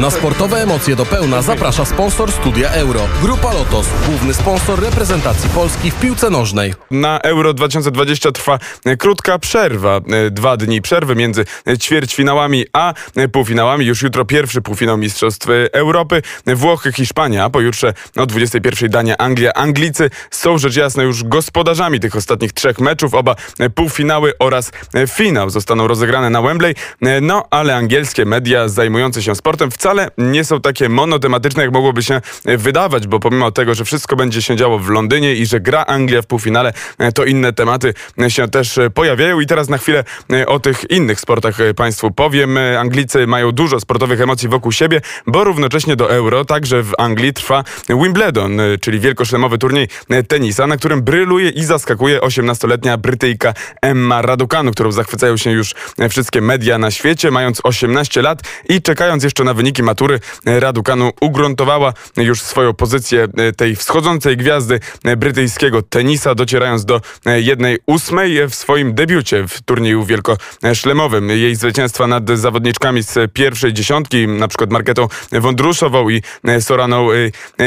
[0.00, 3.00] Na sportowe emocje do pełna zaprasza sponsor Studia Euro.
[3.22, 6.74] Grupa Lotos, główny sponsor reprezentacji Polski w piłce nożnej.
[6.90, 8.58] Na Euro 2020 trwa
[8.98, 10.00] krótka przerwa.
[10.30, 11.44] Dwa dni przerwy między
[11.78, 12.94] ćwierćfinałami a
[13.32, 13.86] półfinałami.
[13.86, 16.22] Już jutro pierwszy półfinał Mistrzostw Europy.
[16.46, 19.52] Włochy, Hiszpania, a pojutrze o 21 Dania, Anglia.
[19.54, 23.14] Anglicy są rzecz jasna już gospodarzami tych ostatnich trzech meczów.
[23.14, 23.36] Oba
[23.74, 24.72] półfinały oraz
[25.08, 26.74] finał zostaną rozegrane na Wembley.
[27.22, 32.20] No ale angielskie media zajmujące się sportem wcale nie są takie monotematyczne, jak mogłoby się
[32.44, 36.22] wydawać, bo pomimo tego, że wszystko będzie się działo w Londynie i że gra Anglia
[36.22, 36.72] w półfinale,
[37.14, 37.94] to inne tematy
[38.28, 39.40] się też pojawiają.
[39.40, 40.04] I teraz na chwilę
[40.46, 42.58] o tych innych sportach Państwu powiem.
[42.78, 47.64] Anglicy mają dużo sportowych emocji wokół siebie, bo równocześnie do Euro także w Anglii trwa
[47.88, 49.88] Wimbledon, czyli wielkoszlemowy turniej
[50.28, 55.74] tenisa, na którym bryluje i zaskakuje 18-letnia Brytyjka Emma Raducanu, którą zachwycają się już
[56.10, 61.92] wszystkie media na świecie, mając 18 lat i czekając jeszcze na wyniki matury, Raducanu ugruntowała
[62.16, 64.80] już swoją pozycję tej wschodzącej gwiazdy
[65.16, 71.30] brytyjskiego tenisa, docierając do jednej ósmej w swoim debiucie w turnieju wielkoszlemowym.
[71.30, 76.22] Jej zwycięstwa nad zawodniczkami z pierwszej dziesiątki, na przykład Marketą Wondruszową i
[76.60, 77.08] Soraną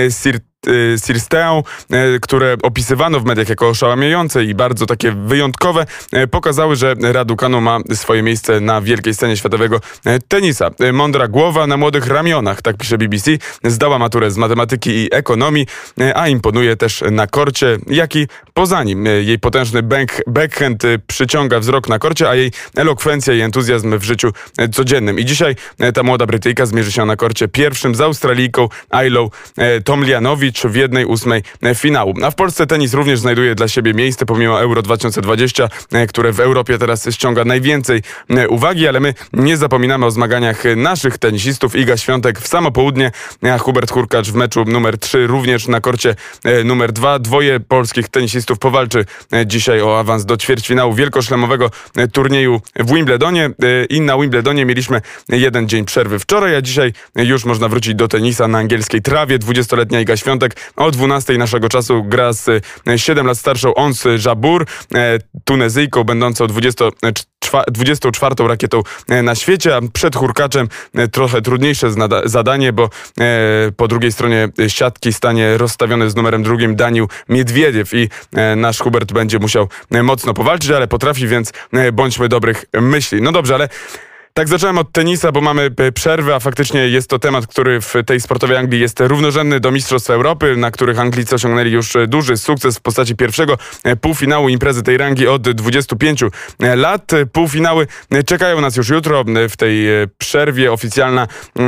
[0.09, 0.43] Sirt
[1.05, 1.63] Sirsteą,
[2.15, 7.61] y, które opisywano w mediach jako oszałamiające i bardzo takie wyjątkowe, y, pokazały, że Raducanu
[7.61, 9.79] ma swoje miejsce na wielkiej scenie światowego
[10.27, 10.71] tenisa.
[10.93, 13.31] Mądra głowa na młodych ramionach, tak pisze BBC.
[13.63, 15.67] Zdała maturę z matematyki i ekonomii,
[16.15, 19.05] a imponuje też na korcie, jak i poza nim.
[19.05, 24.31] Jej potężny back, backhand przyciąga wzrok na korcie, a jej elokwencja i entuzjazm w życiu
[24.73, 25.19] codziennym.
[25.19, 25.55] I dzisiaj
[25.93, 29.29] ta młoda Brytyjka zmierzy się na korcie pierwszym z Australijką Ailą
[30.51, 32.13] Tomlianowicz, w jednej ósmej e, finału.
[32.23, 36.39] A w Polsce tenis również znajduje dla siebie miejsce pomimo Euro 2020, e, które w
[36.39, 41.75] Europie teraz ściąga najwięcej e, uwagi, ale my nie zapominamy o zmaganiach naszych tenisistów.
[41.75, 43.11] Iga Świątek w samo południe,
[43.53, 46.15] a Hubert Hurkacz w meczu numer 3 również na korcie
[46.65, 47.19] numer 2.
[47.19, 49.05] Dwoje polskich tenisistów powalczy
[49.45, 51.71] dzisiaj o awans do ćwierćfinału wielkoszlemowego
[52.13, 53.49] turnieju w Wimbledonie
[53.89, 58.47] i na Wimbledonie mieliśmy jeden dzień przerwy wczoraj, a dzisiaj już można wrócić do tenisa
[58.47, 59.39] na angielskiej trawie.
[59.39, 60.36] 20-letnia Iga Świątek
[60.75, 62.65] o 12 naszego czasu gra z
[62.95, 64.65] 7 e, lat starszą Ons Jabur,
[64.95, 66.85] e, Tunezyjką będącą 20
[67.67, 70.67] 24 rakietą e, na świecie, a przed Hurkaczem
[71.11, 71.87] trochę trudniejsze
[72.25, 72.89] zadanie, bo
[73.77, 78.09] po drugiej stronie siatki stanie rozstawiony z numerem drugim Daniel Miedwiediew i
[78.55, 79.69] nasz Hubert będzie musiał
[80.03, 81.53] mocno powalczyć, ale potrafi, więc
[81.93, 83.21] bądźmy dobrych myśli.
[83.21, 83.69] No dobrze, ale
[84.37, 87.93] tak zacząłem od tenisa, bo mamy e, przerwę, a faktycznie jest to temat, który w
[88.05, 92.37] tej sportowej Anglii jest równorzędny do Mistrzostw Europy, na których Anglicy osiągnęli już e, duży
[92.37, 96.23] sukces w postaci pierwszego e, półfinału imprezy tej rangi od 25
[96.59, 97.11] lat.
[97.31, 97.87] Półfinały
[98.25, 99.87] czekają nas już jutro w tej
[100.17, 100.71] przerwie.
[100.71, 101.27] Oficjalna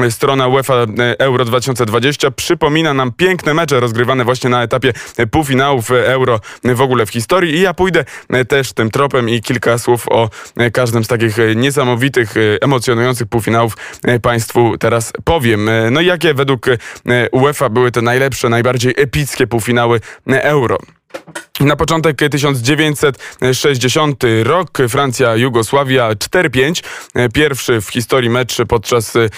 [0.10, 0.74] strona UEFA
[1.20, 4.94] Euro 2020 przypomina nam piękne mecze rozgrywane właśnie na etapie
[5.32, 8.06] półfinałów Euro w ogóle w historii i ja pójdę
[8.48, 10.30] też tym tropem i kilka słów o
[10.74, 15.70] każdym z takich niesamowitych emocjonujących półfinałów e, Państwu teraz powiem.
[15.70, 16.78] E, no i jakie według e,
[17.32, 20.02] UEFA były te najlepsze, najbardziej epickie półfinały
[20.44, 20.78] Euro?
[21.60, 26.84] Na początek 1960 rok, Francja, Jugosławia 4-5.
[27.34, 29.30] Pierwszy w historii mecz podczas, e,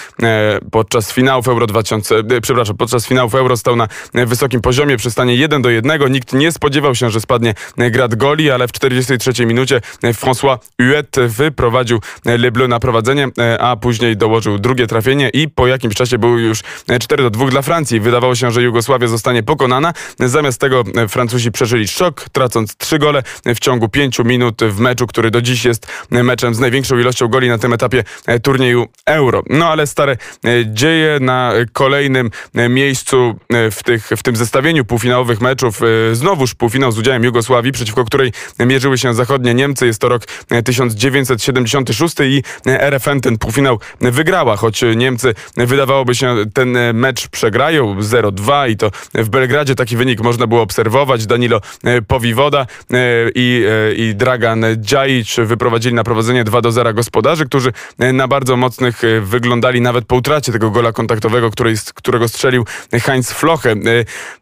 [0.70, 5.36] podczas finałów Euro 2000, e, przepraszam, podczas finałów Euro stał na wysokim poziomie przy stanie
[5.36, 6.08] 1 do 1.
[6.08, 12.00] Nikt nie spodziewał się, że spadnie grad goli, ale w 43 minucie François Huet wyprowadził
[12.24, 16.38] Le Bleu na prowadzenie, e, a później dołożył drugie trafienie i po jakimś czasie był
[16.38, 16.60] już
[17.00, 18.00] 4 do 2 dla Francji.
[18.00, 19.92] Wydawało się, że Jugosławia zostanie pokonana.
[20.18, 25.30] Zamiast tego Francuzi przeżyli szok, tracąc trzy gole w ciągu pięciu minut w meczu, który
[25.30, 29.42] do dziś jest meczem z największą ilością goli na tym etapie e, turnieju Euro.
[29.50, 30.16] No ale stare e,
[30.66, 35.80] dzieje na kolejnym e, miejscu w, tych, w tym zestawieniu półfinałowych meczów.
[36.12, 39.86] Znowuż półfinał z udziałem Jugosławii, przeciwko której mierzyły się zachodnie Niemcy.
[39.86, 40.22] Jest to rok
[40.64, 48.76] 1976 i RFN ten półfinał wygrała, choć Niemcy wydawałoby się ten mecz przegrają 0-2 i
[48.76, 51.26] to w Belgradzie taki wynik można było obserwować.
[51.26, 52.66] Danilo Danilo e, Powiwoda e,
[53.34, 58.56] i, e, i Dragan Djajic wyprowadzili na prowadzenie 2 do 0 gospodarzy, którzy na bardzo
[58.56, 63.74] mocnych wyglądali nawet po utracie tego gola kontaktowego, który, którego strzelił Heinz Floche.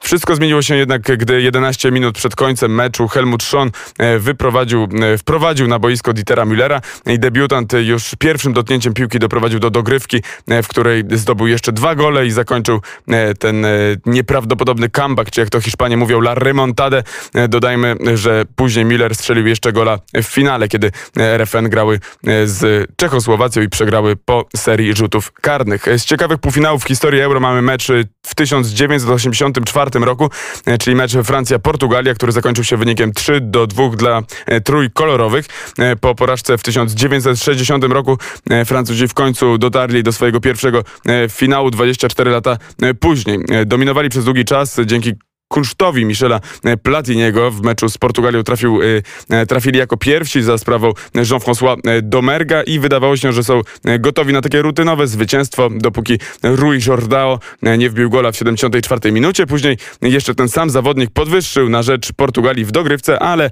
[0.00, 3.70] Wszystko zmieniło się jednak, gdy 11 minut przed końcem meczu Helmut Schon
[4.18, 10.22] wyprowadził, wprowadził na boisko Dietera Müllera i debiutant już pierwszym dotknięciem piłki doprowadził do dogrywki,
[10.62, 12.80] w której zdobył jeszcze dwa gole i zakończył
[13.38, 13.66] ten
[14.06, 16.99] nieprawdopodobny comeback, czy jak to Hiszpanie mówią, la remontada
[17.34, 22.00] ale dodajmy, że później Miller strzelił jeszcze gola w finale, kiedy RFN grały
[22.44, 25.86] z Czechosłowacją i przegrały po serii rzutów karnych.
[25.96, 27.88] Z ciekawych półfinałów w historii Euro mamy mecz
[28.26, 30.30] w 1984 roku,
[30.80, 34.22] czyli mecz Francja-Portugalia, który zakończył się wynikiem 3 do 2 dla
[34.64, 35.46] trójkolorowych.
[36.00, 38.18] Po porażce w 1960 roku
[38.66, 40.84] Francuzi w końcu dotarli do swojego pierwszego
[41.30, 42.58] finału 24 lata
[43.00, 43.38] później.
[43.66, 45.12] Dominowali przez długi czas dzięki
[45.50, 48.86] kunsztowi Michela e, Platiniego w meczu z Portugalią trafił, e,
[49.30, 53.60] e, trafili jako pierwsi za sprawą Jean-François Domerga i wydawało się, że są
[53.98, 57.38] gotowi na takie rutynowe zwycięstwo, dopóki Rui Jordao
[57.78, 59.46] nie wbił gola w 74 minucie.
[59.46, 63.50] Później jeszcze ten sam zawodnik podwyższył na rzecz Portugalii w dogrywce, ale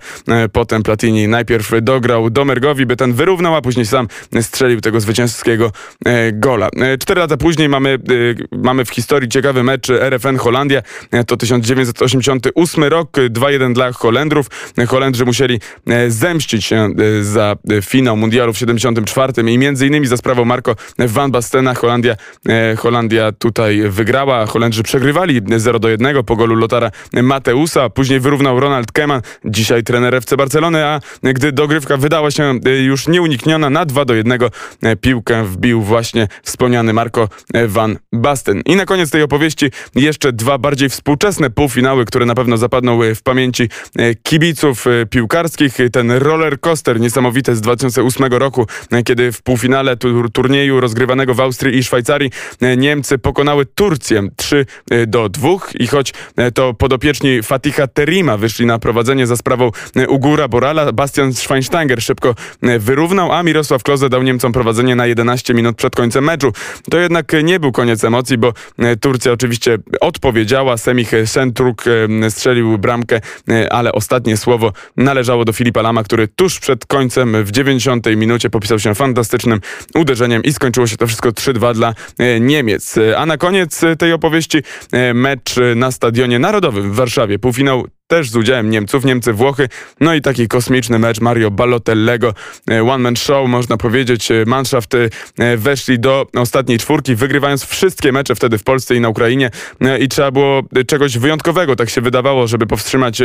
[0.52, 4.08] potem Platini najpierw dograł Domergowi, by ten wyrównał, a później sam
[4.40, 5.72] strzelił tego zwycięskiego
[6.32, 6.68] gola.
[7.00, 7.98] Cztery lata później mamy,
[8.52, 10.82] mamy w historii ciekawy mecz RFN Holandia.
[11.26, 14.46] To 1900 1988 rok, 2-1 dla Holendrów.
[14.88, 20.06] Holendrzy musieli e, zemścić się e, za e, finał mundialu w 74 i między innymi
[20.06, 22.16] za sprawą Marco van Bastena Holandia,
[22.78, 24.46] Holandia tutaj wygrała.
[24.46, 26.90] Holendrzy przegrywali 0 do 1 po golu Lotara
[27.22, 27.90] Mateusa.
[27.90, 33.70] Później wyrównał Ronald Koeman, dzisiaj trener FC Barcelony, a gdy dogrywka wydała się już nieunikniona
[33.70, 34.38] na 2 do 1
[35.00, 37.28] piłkę wbił właśnie wspomniany Marco
[37.68, 38.62] van Basten.
[38.66, 43.02] I na koniec tej opowieści jeszcze dwa bardziej współczesne półfinały finały, które na pewno zapadną
[43.02, 45.78] e, w pamięci e, kibiców e, piłkarskich.
[45.92, 48.66] Ten roller coaster niesamowity z 2008 roku,
[49.04, 52.30] kiedy w półfinale tur turnieju rozgrywanego w Austrii i Szwajcarii
[52.76, 54.66] Niemcy pokonały Turcję 3
[55.06, 56.14] do 2 i choć
[56.54, 59.70] to podopieczni Fatiha Terima wyszli na prowadzenie za sprawą
[60.08, 62.34] Ugura Borala, Bastian Schweinsteiger szybko
[62.78, 66.52] wyrównał, a Mirosław Kloze dał Niemcom prowadzenie na 11 minut przed końcem meczu.
[66.90, 68.52] To jednak nie był koniec emocji, bo
[69.00, 70.76] Turcja oczywiście odpowiedziała.
[70.76, 71.10] Semih
[71.74, 77.44] Centru strzelił bramkę, e, ale ostatnie słowo należało do Filipa Lama, który tuż przed końcem
[77.44, 79.60] w 90 minucie popisał się fantastycznym
[79.94, 82.94] uderzeniem i skończyło się to wszystko 3-2 dla e, Niemiec.
[83.16, 84.58] A na koniec tej opowieści
[84.92, 87.38] e, mecz na Stadionie Narodowym w Warszawie.
[87.38, 89.68] Półfinał też z udziałem Niemców, Niemcy, Włochy,
[90.00, 92.34] no i taki kosmiczny mecz Mario Ballotellego,
[92.70, 98.12] e, one man show można powiedzieć, e, Mannschaft e, weszli do ostatniej czwórki, wygrywając wszystkie
[98.12, 99.50] mecze wtedy w Polsce i na Ukrainie.
[100.00, 103.22] I trzeba było czegoś wyjątkowego, tak się wydawało, żeby powstrzymać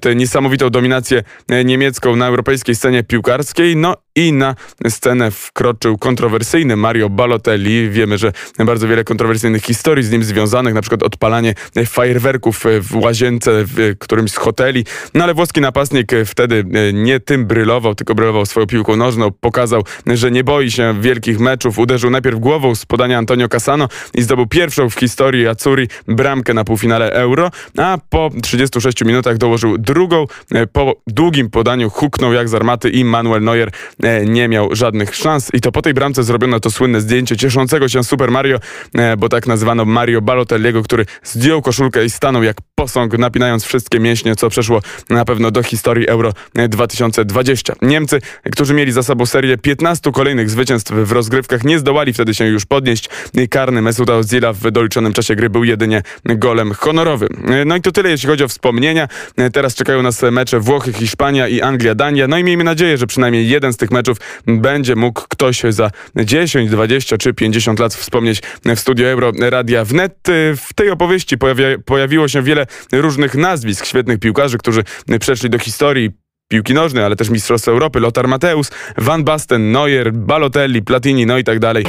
[0.00, 1.22] tę niesamowitą dominację
[1.64, 4.54] niemiecką na europejskiej scenie piłkarskiej, no i na
[4.88, 7.90] scenę wkroczył kontrowersyjny Mario Balotelli.
[7.90, 11.54] Wiemy, że bardzo wiele kontrowersyjnych historii z nim związanych, na przykład odpalanie
[11.86, 14.84] fajerwerków w łazience w którymś z hoteli.
[15.14, 19.30] No ale włoski napastnik wtedy e, nie tym brylował, tylko brylował swoją piłką nożną.
[19.40, 21.78] Pokazał, że nie boi się wielkich meczów.
[21.78, 26.64] Uderzył najpierw głową z podania Antonio Cassano i zdobył pierwszą w historii Azzurri bramkę na
[26.64, 30.26] półfinale Euro, a po 36 minutach dołożył drugą.
[30.54, 33.70] E, po długim podaniu huknął jak z armaty i Manuel Neuer
[34.02, 37.88] E, nie miał żadnych szans i to po tej bramce zrobiono to słynne zdjęcie cieszącego
[37.88, 38.58] się Super Mario,
[38.94, 44.00] e, bo tak nazywano Mario Balotelliego, który zdjął koszulkę i stanął jak posąg, napinając wszystkie
[44.00, 44.80] mięśnie, co przeszło
[45.10, 46.32] na pewno do historii Euro
[46.68, 47.74] 2020.
[47.82, 48.18] Niemcy,
[48.52, 52.66] którzy mieli za sobą serię 15 kolejnych zwycięstw w rozgrywkach, nie zdołali wtedy się już
[52.66, 53.08] podnieść.
[53.50, 57.28] Karny Mesuta Ozila w doliczonym czasie gry był jedynie golem honorowym.
[57.66, 59.08] No i to tyle, jeśli chodzi o wspomnienia.
[59.52, 62.28] Teraz czekają nas mecze Włochy, Hiszpania i Anglia, Dania.
[62.28, 64.16] No i miejmy nadzieję, że przynajmniej jeden z tych meczów
[64.46, 70.18] będzie mógł ktoś za 10, 20 czy 50 lat wspomnieć w studio Euro Radia Wnet.
[70.56, 73.86] W tej opowieści pojawia, pojawiło się wiele różnych nazwisk
[74.20, 74.84] piłkarzy, którzy
[75.20, 76.10] przeszli do historii
[76.48, 81.44] piłki nożnej, ale też Mistrzostwa Europy, Lothar Mateusz, Van Basten, Neuer, Balotelli, Platini, no i
[81.44, 81.86] tak dalej.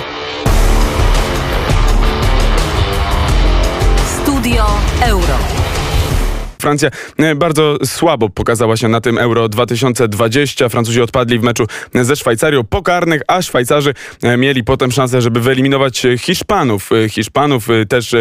[4.21, 4.65] Studio
[5.01, 5.42] Euro.
[6.63, 10.69] Francja e, bardzo słabo pokazała się na tym Euro 2020.
[10.69, 13.93] Francuzi odpadli w meczu ze Szwajcarią po karnych, a Szwajcarzy
[14.23, 16.89] e, mieli potem szansę, żeby wyeliminować Hiszpanów.
[16.91, 18.15] E, Hiszpanów też,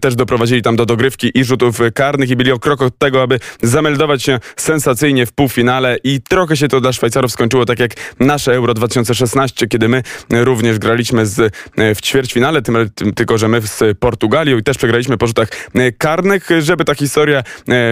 [0.00, 3.38] też doprowadzili tam do dogrywki i rzutów karnych i byli o krok od tego, aby
[3.62, 8.54] zameldować się sensacyjnie w półfinale i trochę się to dla Szwajcarów skończyło tak jak nasze
[8.54, 14.58] Euro 2016, kiedy my również graliśmy z, w ćwierćfinale, tym, tylko że my z Portugalią
[14.58, 15.48] i też przegraliśmy po rzutach
[15.98, 17.42] karnych, żeby ta historia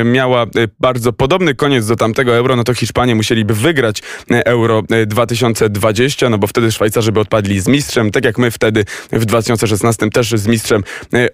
[0.05, 0.47] miała e,
[0.81, 6.39] bardzo podobny koniec do tamtego euro, no to Hiszpanie musieliby wygrać e, euro 2020, no
[6.39, 10.47] bo wtedy Szwajcarzy by odpadli z mistrzem, tak jak my wtedy w 2016 też z
[10.47, 10.83] mistrzem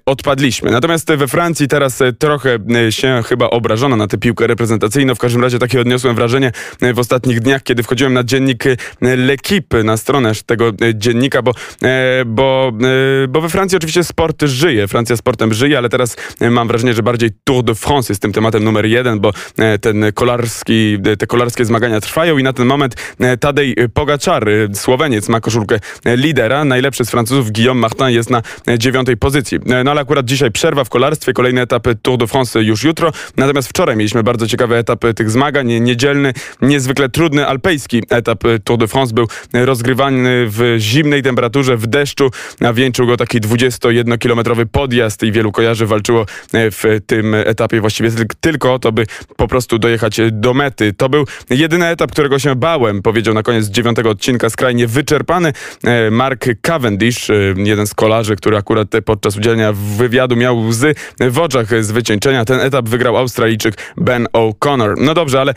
[0.07, 0.71] odpadliśmy.
[0.71, 2.59] Natomiast we Francji teraz trochę
[2.91, 5.15] się chyba obrażono na tę piłkę reprezentacyjną.
[5.15, 6.53] W każdym razie takie odniosłem wrażenie
[6.95, 8.65] w ostatnich dniach, kiedy wchodziłem na dziennik
[9.03, 11.53] L'Equipe, na stronę tego dziennika, bo,
[12.26, 12.73] bo,
[13.29, 14.88] bo we Francji oczywiście sport żyje.
[14.88, 18.64] Francja sportem żyje, ale teraz mam wrażenie, że bardziej Tour de France jest tym tematem
[18.64, 19.33] numer jeden, bo
[19.81, 22.95] ten kolarski, te kolarskie zmagania trwają i na ten moment
[23.40, 26.64] Tadej Pogaczar, Słoweniec, ma koszulkę lidera.
[26.64, 28.43] Najlepszy z Francuzów, Guillaume Martin, jest na
[28.78, 29.59] dziewiątej pozycji.
[29.85, 33.12] No ale akurat dzisiaj przerwa w kolarstwie, kolejny etap Tour de France już jutro.
[33.37, 38.88] Natomiast wczoraj mieliśmy bardzo ciekawy etap tych zmagań, niedzielny, niezwykle trudny alpejski etap Tour de
[38.88, 45.33] France był rozgrywany w zimnej temperaturze, w deszczu, a wieńczył go taki 21-kilometrowy podjazd i
[45.33, 48.25] wielu kojarzy walczyło w tym etapie właściwie tylko
[48.62, 49.06] o to, by
[49.37, 50.92] po prostu dojechać do mety.
[50.92, 55.52] To był jedyny etap, którego się bałem, powiedział na koniec dziewiątego odcinka skrajnie wyczerpany
[56.11, 61.90] Mark Cavendish, jeden z kolarzy, który akurat podczas udzielenia wywiadu miał łzy w oczach z
[61.90, 62.45] wycieńczenia.
[62.45, 64.95] Ten etap wygrał Australijczyk Ben O'Connor.
[64.99, 65.54] No dobrze, ale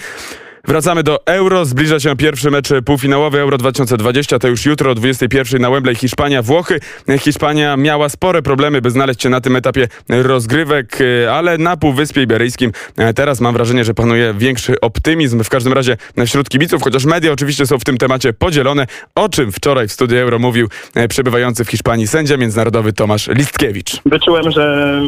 [0.70, 1.66] Wracamy do Euro.
[1.66, 4.40] Zbliża się pierwszy mecz półfinałowy Euro 2020.
[4.40, 6.80] To już jutro o 21 na Wembley Hiszpania, Włochy.
[7.20, 10.98] Hiszpania miała spore problemy, by znaleźć się na tym etapie rozgrywek,
[11.32, 12.72] ale na Półwyspie Iberyjskim
[13.16, 15.44] teraz mam wrażenie, że panuje większy optymizm.
[15.44, 19.52] W każdym razie wśród kibiców, chociaż media oczywiście są w tym temacie podzielone, o czym
[19.52, 20.68] wczoraj w studiu Euro mówił
[21.10, 24.02] przebywający w Hiszpanii sędzia międzynarodowy Tomasz Listkiewicz.
[24.06, 25.02] Wyczułem, że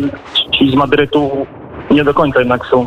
[0.59, 1.47] ci z Madrytu
[1.93, 2.85] nie do końca jednak są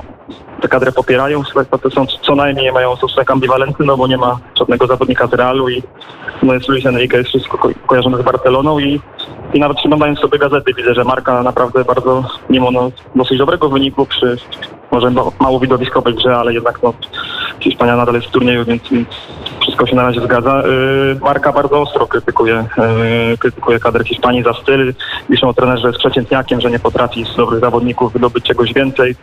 [0.60, 1.42] tę kadrę popierają.
[1.82, 5.68] To są co najmniej mają stosunek ambiwalentny, no bo nie ma żadnego zawodnika z Realu
[5.68, 5.82] i
[6.42, 9.00] no jest Luis Enrique, jest wszystko ko kojarzone z Barceloną i,
[9.54, 14.06] i nawet przeglądając sobie gazety widzę, że Marka naprawdę bardzo, mimo no, dosyć dobrego wyniku
[14.06, 14.36] przy
[14.90, 16.94] może mało widowiskowej grze, ale jednak no,
[17.60, 19.08] Hiszpania nadal jest w turnieju, więc, więc
[19.64, 20.62] wszystko się na razie zgadza.
[20.66, 22.64] Yy, Marka bardzo ostro krytykuje,
[23.30, 24.94] yy, krytykuje kadrę Hiszpanii za styl.
[25.30, 29.16] Piszą o trenerze z przeciętniakiem, że nie potrafi z dobrych zawodników wydobyć czegoś więcej.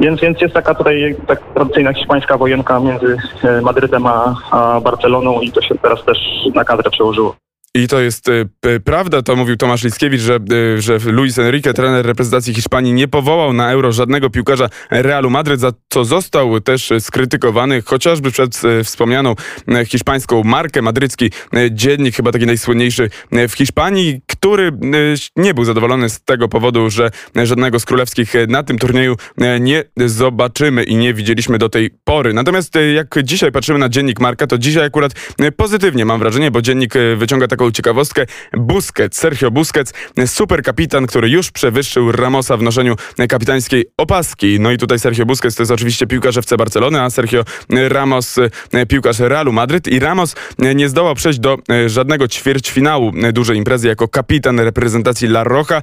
[0.00, 5.40] Więc, więc jest taka tutaj tak tradycyjna hiszpańska wojenka między yy, Madrytem a, a Barceloną
[5.40, 6.18] i to się teraz też
[6.54, 7.36] na kadrę przełożyło.
[7.76, 8.48] I to jest y,
[8.84, 13.52] prawda, to mówił Tomasz Liskiewicz, że, y, że Luis Enrique, trener reprezentacji Hiszpanii, nie powołał
[13.52, 19.34] na euro żadnego piłkarza Realu Madryt, za co został też skrytykowany, chociażby przez y, wspomnianą
[19.86, 21.30] hiszpańską markę, madrycki
[21.70, 23.10] dziennik, chyba taki najsłynniejszy
[23.48, 24.72] w Hiszpanii, który
[25.36, 27.10] nie był zadowolony z tego powodu, że
[27.44, 29.16] żadnego z królewskich na tym turnieju
[29.60, 32.32] nie zobaczymy i nie widzieliśmy do tej pory.
[32.32, 35.12] Natomiast jak dzisiaj patrzymy na dziennik Marka, to dzisiaj akurat
[35.56, 38.26] pozytywnie mam wrażenie, bo dziennik wyciąga taką ciekawostkę.
[38.56, 39.92] Busquets, Sergio Busquets,
[40.26, 42.96] super kapitan, który już przewyższył Ramosa w noszeniu
[43.28, 44.60] kapitańskiej opaski.
[44.60, 47.44] No i tutaj Sergio Busquets to jest oczywiście piłkarz FC Barcelony, a Sergio
[47.88, 48.36] Ramos
[48.88, 54.60] piłkarz Realu Madryt i Ramos nie zdołał przejść do żadnego ćwierćfinału dużej imprezy jako kapitan
[54.60, 55.82] reprezentacji La Roja,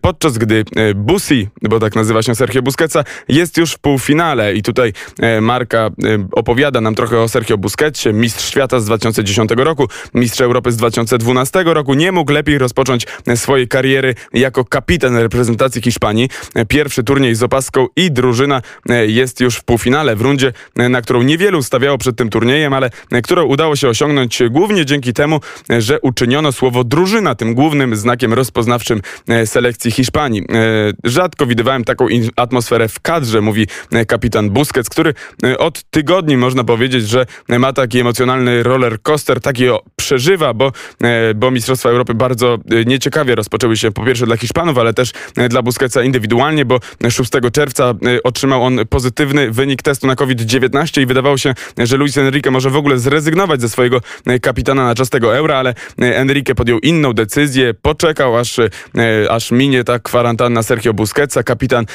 [0.00, 0.64] podczas gdy
[0.94, 4.92] Busi, bo tak nazywa się Sergio Busquetsa, jest już w półfinale i tutaj
[5.40, 5.90] Marka
[6.32, 11.15] opowiada nam trochę o Sergio Busquetsie, mistrz świata z 2010 roku, mistrz Europy z 2012
[11.18, 13.06] 2012 roku nie mógł lepiej rozpocząć
[13.36, 16.28] swojej kariery jako kapitan reprezentacji Hiszpanii.
[16.68, 18.62] Pierwszy turniej z opaską i drużyna
[19.06, 22.90] jest już w półfinale w rundzie, na którą niewielu stawiało przed tym turniejem, ale
[23.22, 25.40] którą udało się osiągnąć głównie dzięki temu,
[25.78, 29.00] że uczyniono słowo drużyna tym głównym znakiem rozpoznawczym
[29.44, 30.42] selekcji Hiszpanii.
[31.04, 32.06] Rzadko widywałem taką
[32.36, 33.66] atmosferę w kadrze, mówi
[34.06, 35.14] kapitan Busquets, który
[35.58, 39.64] od tygodni można powiedzieć, że ma taki emocjonalny roller coaster, taki
[39.96, 44.78] przeżywa, bo E, bo Mistrzostwa Europy bardzo e, nieciekawie rozpoczęły się po pierwsze dla Hiszpanów,
[44.78, 47.94] ale też e, dla Busquetsa indywidualnie, bo 6 czerwca
[48.24, 52.76] otrzymał on pozytywny wynik testu na COVID-19 i wydawało się, że Luis Enrique może w
[52.76, 54.00] ogóle zrezygnować ze swojego
[54.42, 58.56] kapitana na czas tego eura, ale Enrique podjął inną decyzję, poczekał aż,
[59.30, 61.42] aż minie ta kwarantanna Sergio Busquetsa.
[61.42, 61.86] Kapitan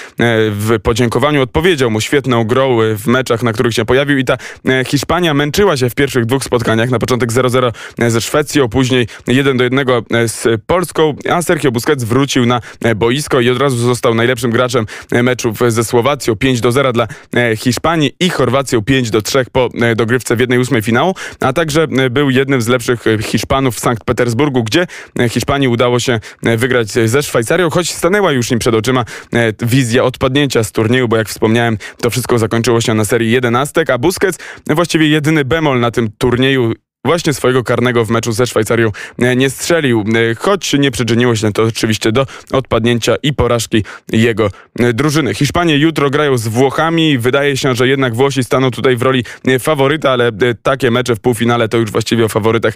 [0.51, 4.37] w podziękowaniu odpowiedział mu świetną grą w meczach, na których się pojawił i ta
[4.85, 6.89] Hiszpania męczyła się w pierwszych dwóch spotkaniach.
[6.89, 7.71] Na początek 0-0
[8.07, 12.61] ze Szwecją, później później 1 do 1 e, z Polską, a Sergio Busquets wrócił na
[12.83, 16.35] e, boisko i od razu został najlepszym graczem e, meczów ze Słowacją.
[16.35, 17.07] 5 do 0 dla
[17.57, 22.61] Hiszpanii i Chorwacją 5 do 3 po dogrywce w 1-8 finału, a także był jednym
[22.61, 24.87] z lepszych Hiszpanów w Sankt Petersburgu, gdzie
[25.29, 29.05] Hiszpanii udało się wygrać ze Szwajcarią, choć stanęła już im przed oczyma
[29.61, 33.97] wizja odpadnięcia z turnieju, bo jak wspomniałem, to wszystko zakończyło się na serii 11, a
[33.97, 36.73] Busquets właściwie jedyny bemol na tym turnieju
[37.05, 41.53] właśnie swojego karnego w meczu ze Szwajcarią e, nie strzelił, e, choć nie przyczyniło się
[41.53, 45.33] to oczywiście do odpadnięcia i porażki jego e, drużyny.
[45.33, 47.17] Hiszpanie jutro grają z Włochami.
[47.17, 49.23] Wydaje się, że jednak Włosi staną tutaj w roli
[49.59, 50.31] faworyta, ale
[50.63, 52.73] takie mecze w półfinale to już właściwie o faworytach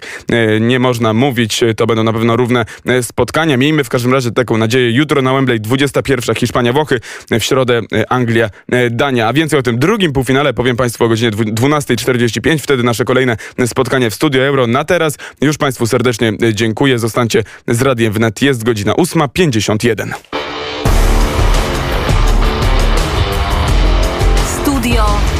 [0.60, 1.60] nie można mówić.
[1.76, 2.64] To będą na pewno równe
[3.02, 3.56] spotkania.
[3.56, 4.90] Miejmy w każdym razie taką nadzieję.
[4.90, 9.28] Jutro na Wembley 21 Hiszpania-Włochy, w środę Anglia-Dania.
[9.28, 12.58] A więcej o tym drugim półfinale powiem Państwu o godzinie 12.45.
[12.58, 15.16] Wtedy nasze kolejne spotkanie w Studio Euro na teraz.
[15.40, 16.98] Już Państwu serdecznie dziękuję.
[16.98, 18.42] Zostańcie z Radiem Wnet.
[18.42, 20.14] Jest godzina 8.51.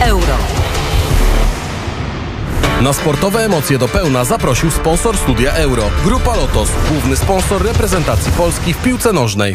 [0.01, 0.37] euro.
[2.81, 5.91] Na sportowe emocje do pełna zaprosił sponsor Studia Euro.
[6.05, 9.55] Grupa Lotos, główny sponsor reprezentacji Polski w piłce nożnej.